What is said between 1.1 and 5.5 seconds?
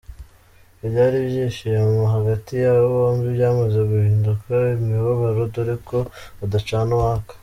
ibyishimo hagati y’aba bombi byamaze guhinduka imibabaro